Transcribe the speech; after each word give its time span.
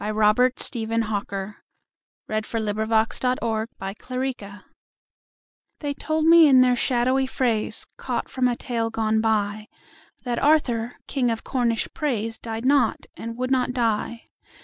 Robert 0.03 0.59
Stephen 0.59 1.03
Hawker 1.03 1.57
1804–75 2.27 3.19
To 3.19 3.45
Alfred 3.45 3.97
Tennyson 4.01 4.63
THEY 5.81 5.93
told 5.93 6.25
me 6.25 6.47
in 6.47 6.61
their 6.61 6.75
shadowy 6.75 7.27
phrase, 7.27 7.85
Caught 7.97 8.27
from 8.27 8.47
a 8.47 8.55
tale 8.55 8.89
gone 8.89 9.21
by, 9.21 9.67
That 10.23 10.39
Arthur, 10.39 10.93
King 11.05 11.29
of 11.29 11.43
Cornish 11.43 11.87
praise, 11.93 12.39
Died 12.39 12.65
not, 12.65 13.05
and 13.15 13.37
would 13.37 13.51
not 13.51 13.73
die. 13.73 14.25